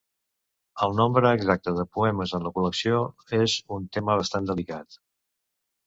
[0.85, 3.05] El nombre exacte de poemes en la col·lecció
[3.43, 5.03] és un tema bastant delicat.